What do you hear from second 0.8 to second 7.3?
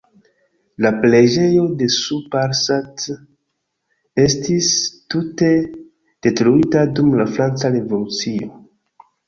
La preĝejo de Sous-Parsat estis tute detruita dum